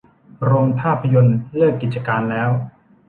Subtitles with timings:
[0.45, 2.49] โรงภาพยนตร์เลิกกิจการแล้ว